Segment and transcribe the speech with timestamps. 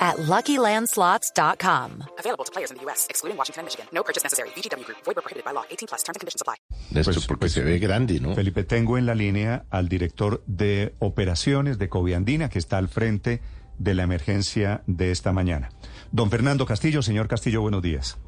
[0.00, 1.90] at LuckyLandSlots.com.
[2.18, 3.86] Available to players in the U.S., excluding Washington and Michigan.
[3.92, 4.48] No purchase necessary.
[4.56, 4.98] VGW Group.
[5.04, 5.64] Void where prohibited by law.
[5.70, 6.02] 18 plus.
[6.02, 6.56] Terms and conditions apply.
[6.94, 8.34] Pues- porque pues- se ve grande, ¿no?
[8.34, 13.40] Felipe, tengo en la línea al director de operaciones de Coviandina, que está al frente
[13.78, 15.68] de la emergencia de esta mañana.
[16.12, 18.18] Don Fernando Castillo, señor Castillo, buenos días.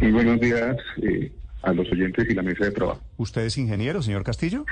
[0.00, 3.00] Muy buenos días eh, a los oyentes y la mesa de trabajo.
[3.16, 4.64] ¿Usted es ingeniero, señor Castillo?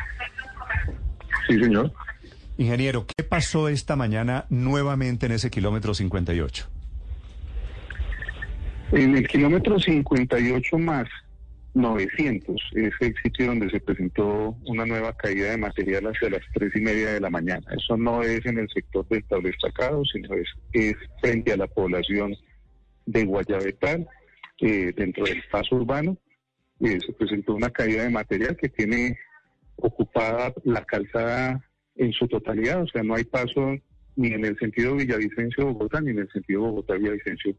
[1.49, 1.93] Sí, señor.
[2.61, 6.69] Ingeniero, ¿qué pasó esta mañana nuevamente en ese kilómetro 58?
[8.93, 11.09] En el kilómetro 58 más
[11.73, 16.71] 900 es el sitio donde se presentó una nueva caída de material hacia las tres
[16.77, 17.67] y media de la mañana.
[17.75, 21.67] Eso no es en el sector del tablo destacado, sino es, es frente a la
[21.67, 22.37] población
[23.07, 24.07] de Guayabetal,
[24.61, 26.15] eh, dentro del paso urbano.
[26.81, 29.19] Eh, se presentó una caída de material que tiene
[29.77, 31.65] ocupada la calzada
[32.01, 33.77] en su totalidad, o sea, no hay paso
[34.17, 37.55] ni en el sentido Villavicencio-Bogotá, ni en el sentido Bogotá-Villavicencio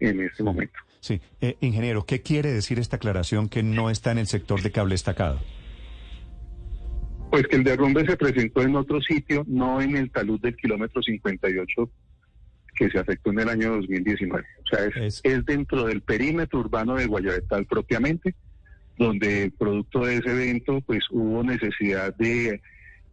[0.00, 0.74] en este momento.
[1.00, 4.70] Sí, eh, ingeniero, ¿qué quiere decir esta aclaración que no está en el sector de
[4.72, 5.40] cable estacado?
[7.30, 11.00] Pues que el derrumbe se presentó en otro sitio, no en el talud del kilómetro
[11.02, 11.90] 58
[12.74, 14.44] que se afectó en el año 2019.
[14.64, 18.34] O sea, es, Es- es dentro del perímetro urbano de Guayabetal propiamente,
[18.98, 22.60] donde producto de ese evento, pues hubo necesidad de,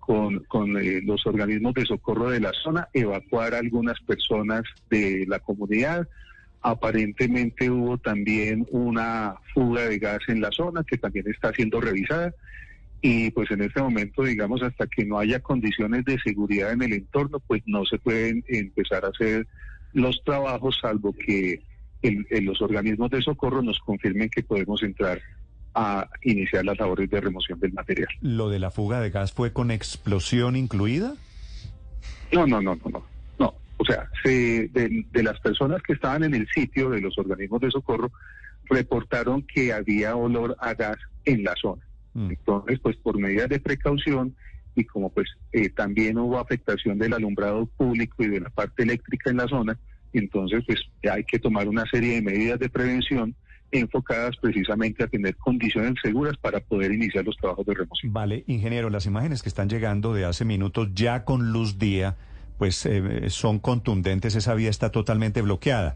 [0.08, 5.26] con, con eh, los organismos de socorro de la zona, evacuar a algunas personas de
[5.28, 6.08] la comunidad.
[6.62, 12.34] Aparentemente hubo también una fuga de gas en la zona que también está siendo revisada
[13.02, 16.94] y pues en este momento, digamos, hasta que no haya condiciones de seguridad en el
[16.94, 19.46] entorno, pues no se pueden empezar a hacer
[19.94, 21.64] los trabajos, salvo que
[22.02, 25.22] el- el- los organismos de socorro nos confirmen que podemos entrar
[25.80, 28.08] a iniciar las labores de remoción del material.
[28.22, 31.14] ¿Lo de la fuga de gas fue con explosión incluida?
[32.34, 33.06] No, no, no, no, no.
[33.38, 33.54] no.
[33.78, 37.62] O sea, se- de, de las personas que estaban en el sitio de los organismos
[37.62, 38.12] de socorro,
[38.66, 41.84] reportaron que había olor a gas en la zona.
[42.14, 42.32] Mm.
[42.32, 44.36] Entonces, pues por medidas de precaución
[44.76, 49.30] y como pues eh, también hubo afectación del alumbrado público y de la parte eléctrica
[49.30, 49.78] en la zona,
[50.14, 50.80] entonces pues
[51.12, 53.36] hay que tomar una serie de medidas de prevención
[53.72, 58.14] enfocadas precisamente a tener condiciones seguras para poder iniciar los trabajos de remoción.
[58.14, 62.16] Vale, ingeniero, las imágenes que están llegando de hace minutos ya con luz día,
[62.58, 65.96] pues eh, son contundentes, esa vía está totalmente bloqueada.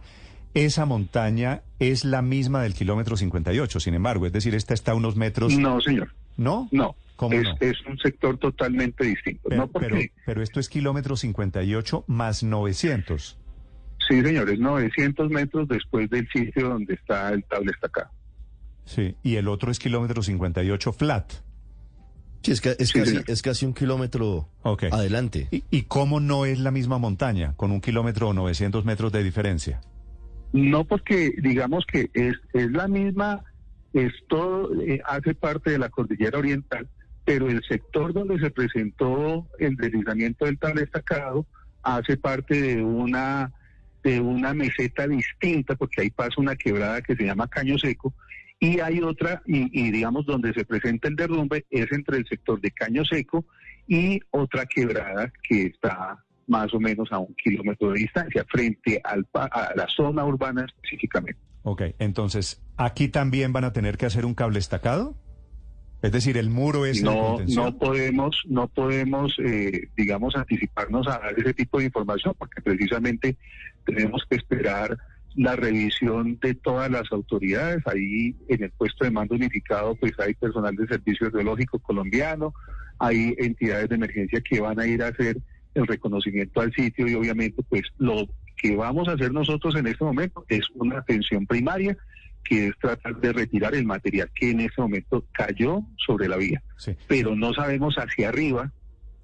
[0.54, 4.96] Esa montaña es la misma del kilómetro 58, sin embargo, es decir, esta está a
[4.96, 5.58] unos metros...
[5.58, 6.68] No, señor, ¿No?
[6.72, 6.96] no.
[7.16, 7.56] ¿Cómo es, no?
[7.59, 9.42] es un sector totalmente distinto.
[9.48, 13.38] Pero, no porque, pero, pero esto es kilómetro 58 más 900.
[14.11, 18.09] Sí, señores, 900 metros después del sitio donde está el tabla estacado.
[18.85, 21.31] Sí, y el otro es kilómetro 58 flat.
[22.44, 23.23] Sí, es, es Sí, casi, señor.
[23.27, 24.49] es casi un kilómetro
[24.91, 25.47] adelante.
[25.51, 29.23] ¿Y, ¿Y cómo no es la misma montaña, con un kilómetro o 900 metros de
[29.23, 29.81] diferencia?
[30.51, 33.43] No porque digamos que es, es la misma,
[33.93, 36.89] es todo, eh, hace parte de la cordillera oriental,
[37.23, 41.45] pero el sector donde se presentó el deslizamiento del tabla estacado
[41.83, 43.53] hace parte de una
[44.03, 48.13] de una meseta distinta, porque ahí pasa una quebrada que se llama Caño Seco,
[48.59, 52.69] y hay otra, y, digamos donde se presenta el derrumbe es entre el sector de
[52.69, 53.44] Caño Seco
[53.88, 59.28] y otra quebrada que está más o menos a un kilómetro de distancia, frente al,
[59.34, 61.40] a la zona urbana específicamente.
[61.63, 65.16] Ok, entonces, ¿aquí también van a tener que hacer un cable estacado?
[66.01, 67.66] Es decir, el muro es de No, contención.
[67.66, 73.38] no podemos, no podemos, eh, digamos, anticiparnos a dar ese tipo de información, porque precisamente
[73.85, 74.97] tenemos que esperar
[75.35, 77.85] la revisión de todas las autoridades.
[77.88, 82.53] Ahí en el puesto de mando unificado, pues hay personal de servicio geológico colombiano,
[82.99, 85.37] hay entidades de emergencia que van a ir a hacer
[85.73, 88.28] el reconocimiento al sitio y obviamente, pues lo
[88.58, 91.97] que vamos a hacer nosotros en este momento es una atención primaria
[92.43, 96.61] que es tratar de retirar el material que en ese momento cayó sobre la vía
[96.78, 96.96] Sí.
[97.08, 98.72] pero no sabemos hacia arriba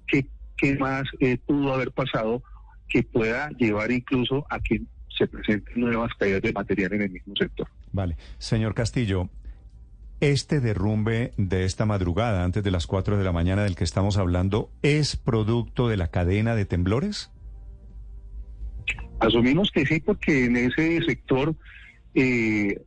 [0.06, 0.26] qué,
[0.56, 2.42] qué más eh, pudo haber pasado
[2.88, 4.82] que pueda llevar incluso a que
[5.16, 7.66] se presenten nuevas caídas de material en el mismo sector.
[7.92, 8.16] Vale.
[8.38, 9.28] Señor Castillo,
[10.20, 14.16] este derrumbe de esta madrugada, antes de las 4 de la mañana del que estamos
[14.16, 17.30] hablando, ¿es producto de la cadena de temblores?
[19.20, 21.54] Asumimos que sí, porque en ese sector
[22.14, 22.80] eh,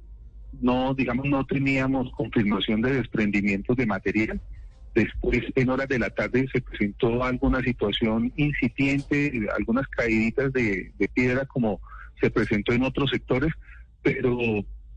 [0.59, 4.41] no, digamos, no teníamos confirmación de desprendimientos de material.
[4.93, 11.07] Después, en horas de la tarde, se presentó alguna situación incipiente, algunas caíditas de, de
[11.07, 11.79] piedra, como
[12.19, 13.53] se presentó en otros sectores,
[14.01, 14.37] pero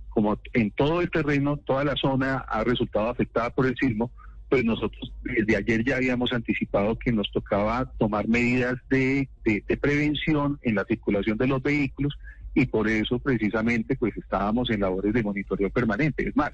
[0.09, 4.11] como en todo el terreno, toda la zona ha resultado afectada por el sismo,
[4.49, 9.77] pues nosotros desde ayer ya habíamos anticipado que nos tocaba tomar medidas de, de, de
[9.77, 12.15] prevención en la circulación de los vehículos
[12.55, 16.29] y por eso precisamente pues estábamos en labores de monitoreo permanente.
[16.29, 16.53] Es más,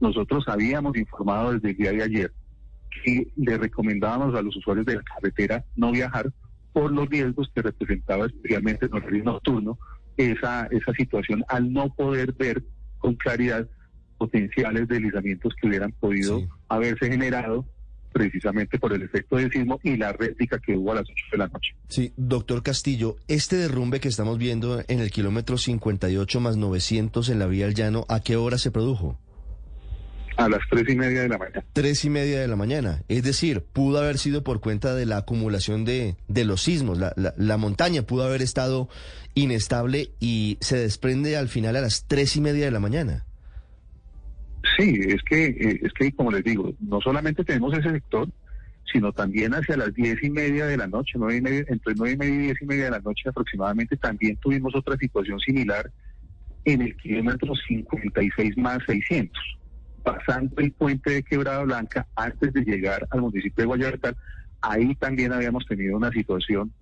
[0.00, 2.32] nosotros habíamos informado desde el día de ayer
[3.04, 6.32] que le recomendábamos a los usuarios de la carretera no viajar
[6.72, 9.78] por los riesgos que representaba especialmente en horario nocturno
[10.16, 12.62] esa, esa situación al no poder ver
[12.98, 13.68] con claridad
[14.18, 16.48] potenciales deslizamientos que hubieran podido Sí.
[16.68, 17.66] haberse generado
[18.12, 21.38] precisamente por el efecto del sismo y la réplica que hubo a las 8 de
[21.38, 21.74] la noche.
[21.88, 27.38] Sí, doctor Castillo, este derrumbe que estamos viendo en el kilómetro 58 más 900 en
[27.38, 29.18] la vía al llano, ¿a qué hora se produjo?
[30.36, 31.62] A las tres y media de la mañana.
[31.74, 33.02] Tres y media de la mañana.
[33.08, 36.96] Es decir, pudo haber sido por cuenta de la acumulación de, de los sismos.
[36.98, 38.88] La, la- la montaña pudo haber estado
[39.34, 43.26] inestable y se desprende al final a las tres y media de la mañana.
[44.80, 48.30] Sí, es que, eh, es que como les digo, no solamente tenemos ese sector,
[48.90, 52.14] sino también hacia las diez y media de la noche, nueve y media, entre nueve
[52.14, 55.90] y media y diez y media de la noche aproximadamente, también tuvimos otra situación similar
[56.64, 59.38] en el kilómetro 56 más 600,
[60.02, 64.16] pasando el puente de Quebrada Blanca antes de llegar al municipio de Guayabetal.
[64.62, 66.72] Ahí también habíamos tenido una situación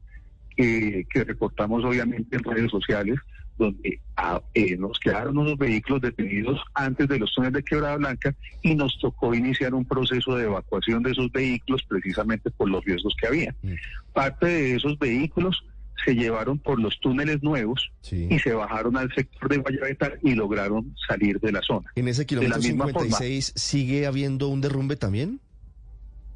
[0.59, 3.17] que, que reportamos obviamente en redes sociales,
[3.57, 8.35] donde ah, eh, nos quedaron unos vehículos detenidos antes de los túneles de Quebrada Blanca
[8.63, 13.15] y nos tocó iniciar un proceso de evacuación de esos vehículos precisamente por los riesgos
[13.21, 13.55] que había.
[13.63, 13.75] Mm.
[14.13, 15.65] Parte de esos vehículos
[16.05, 18.27] se llevaron por los túneles nuevos Sí.
[18.31, 21.89] y se bajaron al sector de Guayabetal y lograron salir de la zona.
[21.95, 23.17] ¿En ese kilómetro misma forma.
[23.17, 25.41] 56 sigue habiendo un derrumbe también?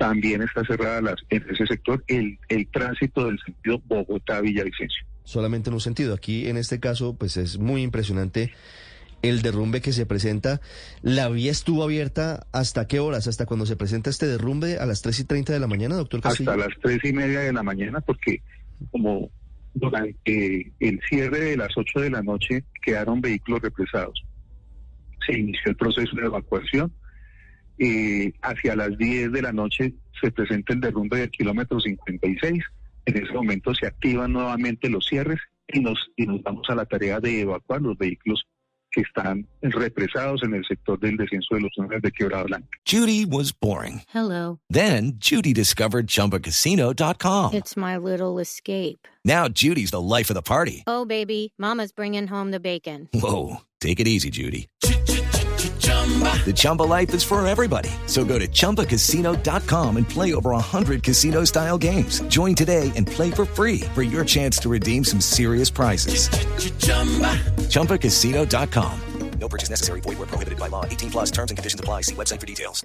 [0.02, 5.06] También está cerrada las, en ese sector el, el tránsito del sentido Bogotá-Villavicencio.
[5.22, 6.12] Solamente en un sentido.
[6.12, 8.50] Aquí, en este caso, pues es muy impresionante
[9.22, 10.60] el derrumbe que se presenta.
[11.02, 13.28] ¿La vía estuvo abierta hasta qué horas?
[13.28, 14.78] ¿Hasta cuando se presenta este derrumbe?
[14.78, 16.50] ¿A las 3 y 30 de la mañana, doctor Castillo?
[16.50, 18.42] hasta las tres y media de la mañana porque
[18.90, 19.30] como
[19.72, 24.20] durante el cierre de las 8 de la noche quedaron vehículos represados.
[25.24, 26.92] Se inició el proceso de evacuación.
[27.84, 32.62] Eh, hacia las 10 de la noche se presenta el derrumbe del kilómetro 56.
[33.06, 36.84] En ese momento se activan nuevamente los cierres y nos, y nos vamos a la
[36.84, 38.44] tarea de evacuar los vehículos
[38.92, 42.68] que están represados en el sector del descenso de los túneles de Quebrada Blanca.
[42.84, 44.02] Judy was boring.
[44.14, 44.60] Hello.
[44.70, 47.52] Then Judy discovered ChumbaCasino.com.
[47.52, 49.08] It's my little escape.
[49.24, 50.84] Now Judy's the life of the party.
[50.86, 53.08] Oh, baby, Mama's bringing home the bacon.
[53.12, 54.68] Whoa, take it easy, Judy.
[56.44, 57.90] The Chumba life is for everybody.
[58.06, 62.20] So go to ChumbaCasino.com and play over 100 casino style games.
[62.22, 66.28] Join today and play for free for your chance to redeem some serious prizes.
[67.70, 69.00] ChumbaCasino.com.
[69.38, 70.00] No purchase necessary.
[70.00, 70.84] Void where prohibited by law.
[70.84, 72.02] 18 plus terms and conditions apply.
[72.02, 72.84] See website for details.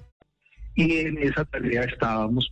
[0.78, 2.50] y en esa tarea estábamos,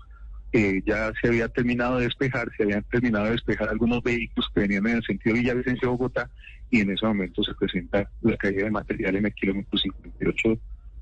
[0.52, 4.62] eh, ya se había terminado de despejar, se habían terminado de despejar algunos vehículos que
[4.62, 6.30] venían en el sentido Villavicencio-Bogotá
[6.70, 10.60] y en ese momento se presenta la caída de material en el kilómetro 58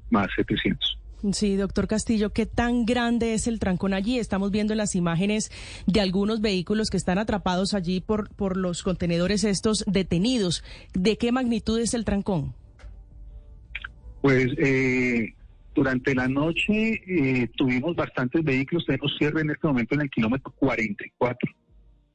[0.10, 1.00] más 700.
[1.32, 4.20] Sí, doctor Castillo, ¿qué tan grande es el trancón allí?
[4.20, 5.52] Estamos viendo las imágenes
[5.88, 10.66] de algunos vehículos que están atrapados allí por, por los contenedores estos detenidos.
[10.94, 12.54] ¿De qué magnitud es el trancón?
[14.22, 15.34] Pues eh,
[15.74, 20.52] durante la noche eh, tuvimos bastantes vehículos, tenemos cierre en este momento en el kilómetro
[20.58, 21.50] 44.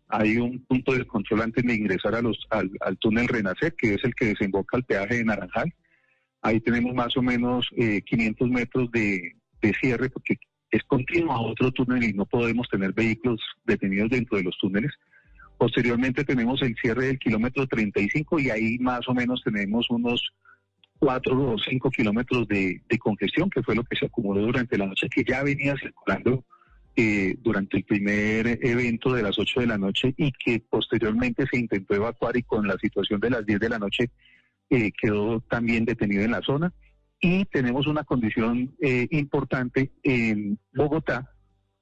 [0.09, 4.05] Hay un punto de control antes de ingresar a los, al, túnel Renacer, que es
[4.05, 5.75] el que desemboca al peaje de Naranjal.
[6.41, 9.35] Ahí tenemos más o menos eh, 500 metros de,
[9.81, 10.39] cierre porque
[10.71, 14.93] es continuo a otro túnel y no podemos tener vehículos detenidos dentro de los túneles.
[15.59, 20.23] Posteriormente tenemos el cierre del kilómetro 35 y ahí más o menos tenemos unos
[20.99, 24.87] cuatro o cinco kilómetros de, de congestión, que fue lo que se acumuló durante la
[24.87, 26.45] noche, que ya venía circulando
[27.01, 31.57] eh, durante el primer evento de las 8 de la noche y que posteriormente se
[31.57, 34.11] intentó evacuar y con la situación de las 10 de la noche
[34.69, 36.73] eh, quedó también detenido en la zona.
[37.21, 41.31] Y tenemos una condición eh, importante en Bogotá,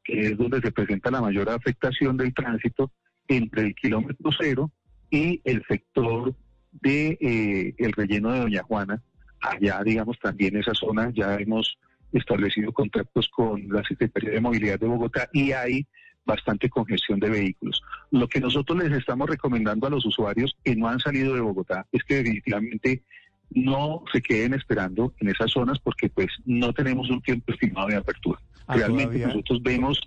[0.04, 2.92] que es donde se presenta la mayor afectación del tránsito
[3.26, 4.70] entre el kilómetro cero
[5.10, 6.34] y el sector
[6.72, 9.02] de eh, el relleno de Doña Juana.
[9.40, 11.78] Allá, digamos, también esa zona ya hemos
[12.12, 15.86] establecido contactos con la Secretaría de Movilidad de Bogotá y hay
[16.24, 17.82] bastante congestión de vehículos.
[18.10, 21.86] Lo que nosotros les estamos recomendando a los usuarios que no han salido de Bogotá
[21.92, 23.02] es que definitivamente
[23.50, 27.96] no se queden esperando en esas zonas porque pues no tenemos un tiempo estimado de
[27.96, 28.40] apertura.
[28.66, 30.00] Ah, Realmente nosotros vemos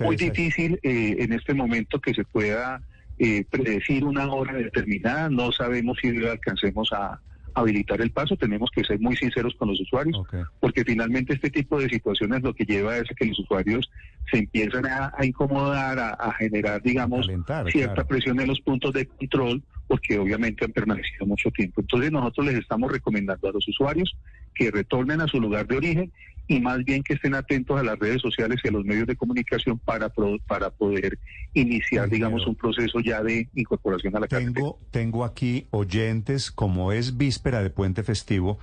[0.00, 2.80] muy difícil eh, en este momento que se pueda
[3.18, 5.28] eh, predecir una hora determinada.
[5.28, 7.20] No sabemos si alcancemos a
[7.54, 8.36] habilitar el paso.
[8.36, 10.16] Tenemos que ser muy sinceros con los usuarios,
[10.60, 13.90] porque finalmente este tipo de situaciones lo que lleva es a que los usuarios
[14.30, 18.06] se empiezan a, a incomodar, a, a generar, digamos, cierta claro.
[18.06, 21.80] presión en los puntos de control, porque obviamente han permanecido mucho tiempo.
[21.80, 24.16] Entonces nosotros les estamos recomendando a los usuarios
[24.54, 26.12] que retornen a su lugar de origen
[26.48, 29.16] y más bien que estén atentos a las redes sociales y a los medios de
[29.16, 31.18] comunicación para, pro- para poder
[31.54, 32.08] iniciar, Ingeniero.
[32.08, 34.52] digamos, un proceso ya de incorporación a la carretera.
[34.54, 38.58] Tengo, tengo aquí oyentes, como es víspera de puente festivo,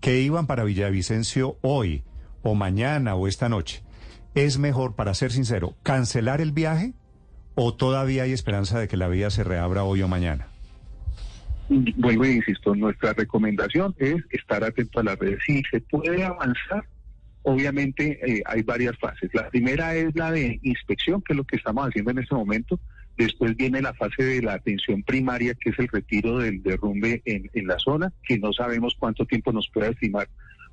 [0.00, 2.02] que iban para Villavicencio hoy,
[2.42, 3.82] o mañana, o esta noche.
[4.34, 6.92] ¿Es mejor, para ser sincero, cancelar el viaje
[7.54, 10.48] o todavía hay esperanza de que la vía se reabra hoy o mañana?
[11.68, 15.38] Vuelvo e insisto, nuestra recomendación es estar atento a las redes.
[15.46, 16.84] Si se puede avanzar,
[17.42, 19.30] obviamente eh, hay varias fases.
[19.32, 22.78] La primera es la de inspección, que es lo que estamos haciendo en este momento.
[23.16, 27.48] Después viene la fase de la atención primaria, que es el retiro del derrumbe en,
[27.54, 30.28] en la zona, que no sabemos cuánto tiempo nos puede estimar,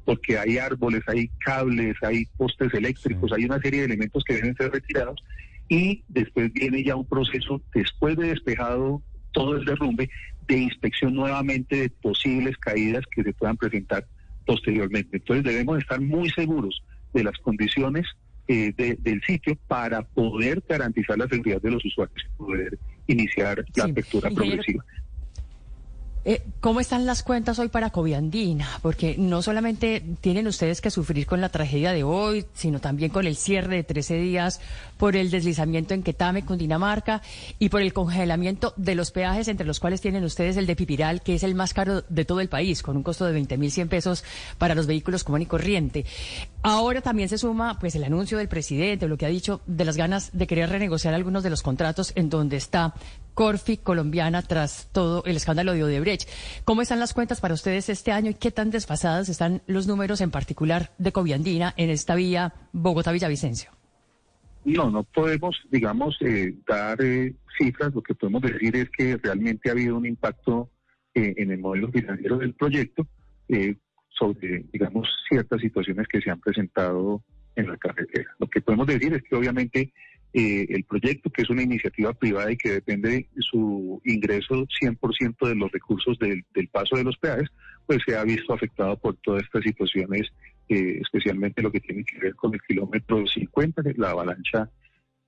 [0.05, 4.55] porque hay árboles, hay cables, hay postes eléctricos, hay una serie de elementos que deben
[4.55, 5.23] ser retirados.
[5.69, 10.09] Y después viene ya un proceso, después de despejado todo el derrumbe,
[10.55, 14.05] de inspección nuevamente de posibles caídas que se puedan presentar
[14.45, 15.17] posteriormente.
[15.17, 18.05] Entonces debemos estar muy seguros de las condiciones
[18.47, 22.77] eh, de- del sitio para poder garantizar la seguridad de los usuarios y poder
[23.07, 24.83] iniciar la Sí, apertura progresiva.
[26.23, 28.79] Eh, ¿Cómo están las cuentas hoy para Coviandina?
[28.83, 33.25] Porque no solamente tienen ustedes que sufrir con la tragedia de hoy, sino también con
[33.25, 34.61] el cierre de 13 días
[34.97, 37.23] por el deslizamiento en Quetame, Cundinamarca,
[37.57, 41.23] y por el congelamiento de los peajes, entre los cuales tienen ustedes el de Pipiral,
[41.23, 44.23] que es el más caro de todo el país, con un costo de 20.100 pesos
[44.59, 46.05] para los vehículos común y corriente.
[46.61, 49.97] Ahora también se suma pues el anuncio del presidente, lo que ha dicho de las
[49.97, 52.93] ganas de querer renegociar algunos de los contratos en donde está
[53.33, 56.29] Corfi colombiana tras todo el escándalo de Odebrecht.
[56.65, 60.21] ¿Cómo están las cuentas para ustedes este año y qué tan desfasadas están los números
[60.21, 63.71] en particular de Coviandina en esta vía Bogotá-Villavicencio?
[64.63, 67.93] No, no podemos, digamos, eh, dar eh, cifras.
[67.93, 70.69] Lo que podemos decir es que realmente ha habido un impacto
[71.13, 73.05] eh, en el modelo financiero del proyecto
[73.49, 73.75] eh,
[74.07, 77.21] sobre, digamos, ciertas situaciones que se han presentado
[77.55, 78.29] en la carretera.
[78.39, 79.91] Lo que podemos decir es que obviamente
[80.33, 85.47] eh, el proyecto, que es una iniciativa privada y que depende de su ingreso 100%
[85.47, 87.49] de los recursos del, del paso de los peajes,
[87.85, 90.27] pues se ha visto afectado por todas estas situaciones,
[90.69, 94.69] eh, especialmente lo que tiene que ver con el kilómetro 50, de la avalancha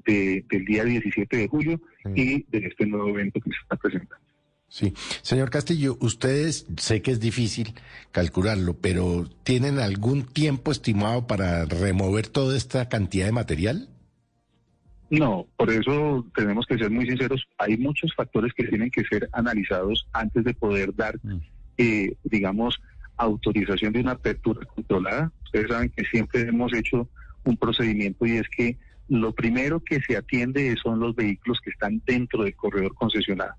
[0.06, 1.82] de- del día 17 de julio
[2.16, 4.24] y de este nuevo evento que se está presentando.
[4.70, 4.92] Sí.
[5.22, 7.74] Señor Castillo, ustedes, sé que es difícil
[8.12, 13.88] calcularlo, pero ¿tienen algún tiempo estimado para remover toda esta cantidad de material?
[15.14, 17.46] No, por eso tenemos que ser muy sinceros.
[17.60, 21.38] Hay muchos factores que tienen que ser analizados antes de poder dar, Mm.
[21.78, 22.82] eh, digamos,
[23.18, 25.32] autorización de una apertura controlada.
[25.46, 27.08] Ustedes saben que siempre hemos hecho
[27.44, 28.76] un procedimiento y es que
[29.08, 33.54] lo primero que se atiende son los vehículos que están dentro del corredor concesionado.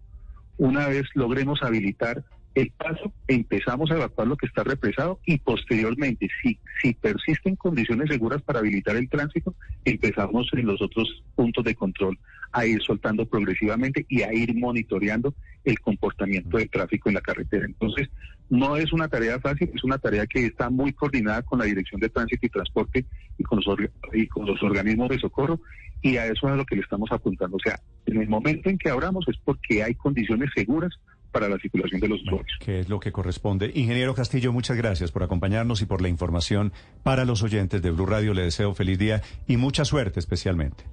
[0.59, 6.29] Una vez logremos habilitar el paso, empezamos a evacuar lo que está represado y posteriormente,
[6.41, 11.75] si, si persisten condiciones seguras para habilitar el tránsito, empezamos en los otros puntos de
[11.75, 12.19] control
[12.53, 15.35] a ir soltando progresivamente y a ir monitoreando
[15.65, 17.67] el comportamiento del tráfico en la carretera.
[17.67, 18.09] Entonces,
[18.49, 22.01] no es una tarea fácil, es una tarea que está muy coordinada con la Dirección
[22.01, 23.05] de Tránsito y Transporte
[23.37, 23.77] y con los,
[24.13, 25.61] y con los organismos de socorro
[26.03, 27.57] y a eso es a lo que le estamos apuntando.
[27.57, 30.93] O sea, en el momento en que abramos es porque hay condiciones seguras
[31.35, 32.57] para la circulación de los usuarios.
[32.61, 33.73] que es lo que corresponde.
[33.75, 36.73] Ingeniero Castillo, muchas gracias por acompañarnos y por la información
[37.03, 38.35] para los oyentes de Blue Radio.
[38.35, 40.85] Le deseo feliz día y mucha suerte especialmente.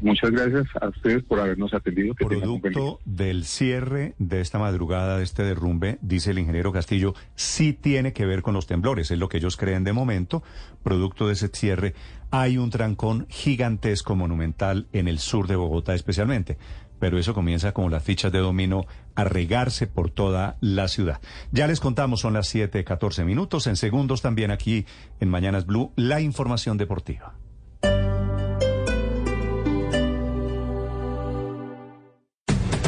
[0.00, 2.14] Muchas gracias a ustedes por habernos atendido.
[2.14, 2.24] Que.
[2.24, 8.12] Producto del cierre de esta madrugada, de este derrumbe, dice el ingeniero Castillo, sí tiene
[8.12, 10.42] que ver con los temblores, es lo que ellos creen de momento.
[10.84, 11.94] Producto de ese cierre,
[12.30, 16.58] hay un trancón gigantesco, monumental, en el sur de Bogotá especialmente.
[16.98, 21.20] Pero eso comienza como las fichas de dominó a regarse por toda la ciudad.
[21.52, 23.66] Ya les contamos, son las 7, 14 minutos.
[23.66, 24.86] En segundos también aquí
[25.20, 27.34] en Mañanas Blue, la información deportiva.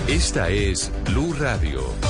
[0.09, 2.10] Esta es Blue Radio.